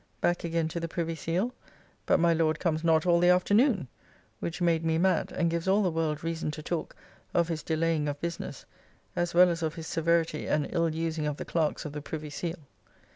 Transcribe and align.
Back 0.19 0.43
again 0.43 0.67
to 0.69 0.79
the 0.79 0.87
Privy 0.87 1.13
Seal; 1.13 1.53
but 2.07 2.19
my 2.19 2.33
Lord 2.33 2.59
comes 2.59 2.83
not 2.83 3.05
all 3.05 3.19
the 3.19 3.29
afternoon, 3.29 3.87
which 4.39 4.59
made 4.59 4.83
me 4.83 4.97
mad 4.97 5.31
and 5.31 5.51
gives 5.51 5.67
all 5.67 5.83
the 5.83 5.91
world 5.91 6.23
reason 6.23 6.49
to 6.49 6.63
talk 6.63 6.95
of 7.35 7.49
his 7.49 7.61
delaying 7.61 8.07
of 8.07 8.19
business, 8.19 8.65
as 9.15 9.35
well 9.35 9.49
as 9.51 9.61
of 9.61 9.75
his 9.75 9.85
severity 9.85 10.47
and 10.47 10.65
ill 10.71 10.89
using 10.89 11.27
of 11.27 11.37
the 11.37 11.45
Clerks 11.45 11.85
of 11.85 11.93
the 11.93 12.01
Privy 12.01 12.31
Seal. 12.31 12.57